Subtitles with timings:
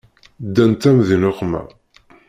[0.45, 1.61] Ddant-am di nneqma.